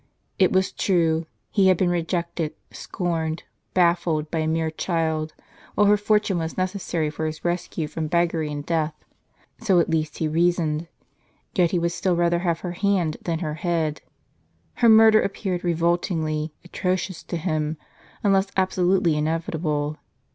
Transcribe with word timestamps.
It 0.39 0.51
was 0.51 0.71
true, 0.71 1.27
he 1.51 1.67
had 1.67 1.77
been 1.77 1.89
^S 1.89 1.89
w 1.89 1.99
rejected, 2.01 2.55
scorned, 2.71 3.43
baifled 3.75 4.31
by 4.31 4.39
a 4.39 4.47
mere 4.47 4.71
child, 4.71 5.35
while 5.75 5.85
her 5.85 5.95
fortune 5.95 6.39
was 6.39 6.57
necessary 6.57 7.11
for 7.11 7.27
his 7.27 7.45
rescue 7.45 7.87
from 7.87 8.07
beggary 8.07 8.51
and 8.51 8.65
death,— 8.65 8.95
so 9.61 9.79
at 9.79 9.91
least 9.91 10.17
he 10.17 10.27
reasoned; 10.27 10.87
yet 11.53 11.69
he 11.69 11.77
would 11.77 11.91
still 11.91 12.15
rather 12.15 12.39
have 12.39 12.61
her 12.61 12.71
hand 12.71 13.17
than 13.21 13.37
her 13.45 13.53
head. 13.61 14.01
Her 14.77 14.89
murder 14.89 15.21
appeared 15.21 15.63
revoltingly 15.63 16.51
atrocious 16.65 17.21
to 17.21 17.37
him, 17.37 17.77
unless 18.23 18.47
absolutely 18.57 19.15
inevitable. 19.15 19.97